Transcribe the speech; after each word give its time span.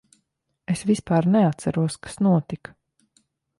Es 0.75 0.81
vispār 0.91 1.29
neatceros, 1.35 1.99
kas 2.07 2.19
notika. 2.31 2.77